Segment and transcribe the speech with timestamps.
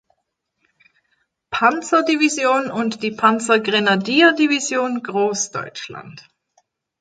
[1.51, 6.27] Panzerdivision und die Panzergrenadierdivision Großdeutschland.